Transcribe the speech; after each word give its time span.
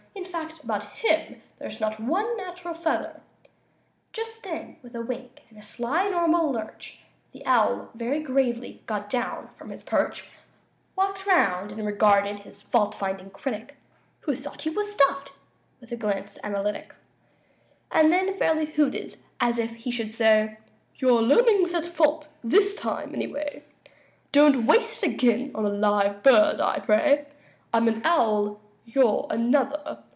In 0.13 0.25
fact, 0.47 0.63
about 0.63 0.83
him 0.85 1.41
there's 1.59 1.79
not 1.81 1.99
one 1.99 2.37
natural 2.37 2.73
feather." 2.73 3.21
Just 4.13 4.43
then, 4.43 4.77
with 4.81 4.93
a 4.95 5.01
wink 5.01 5.43
and 5.49 5.57
a 5.59 5.63
sly 5.63 6.07
normal 6.09 6.51
lurch, 6.51 6.99
The 7.33 7.45
owl, 7.45 7.89
very 7.95 8.21
gravely, 8.21 8.81
got 8.85 9.09
down 9.09 9.49
from 9.53 9.69
his 9.71 9.83
perch, 9.83 10.29
Walked 10.95 11.25
round, 11.25 11.71
and 11.71 11.85
regarded 11.85 12.39
his 12.39 12.61
fault 12.61 12.93
finding 12.95 13.29
critic 13.29 13.75
(Who 14.21 14.35
thought 14.35 14.61
he 14.63 14.69
was 14.69 14.91
stuffed) 14.91 15.31
with 15.81 15.91
a 15.91 15.95
glance 15.97 16.37
analytic, 16.43 16.93
And 17.91 18.11
then 18.11 18.33
fairly 18.37 18.65
hooted, 18.67 19.17
as 19.39 19.59
if 19.59 19.73
he 19.75 19.91
should 19.91 20.13
say: 20.13 20.57
"Your 20.95 21.21
learning's 21.21 21.73
at 21.73 21.85
fault 21.85 22.29
this 22.43 22.75
time, 22.75 23.13
anyway; 23.15 23.63
Don't 24.31 24.65
waste 24.65 25.03
it 25.03 25.11
again 25.11 25.51
on 25.55 25.65
a 25.65 25.69
live 25.69 26.21
bird, 26.23 26.59
I 26.61 26.79
pray. 26.79 27.25
I'm 27.73 27.87
an 27.89 28.01
owl; 28.05 28.59
you're 28.85 29.27
another. 29.29 30.03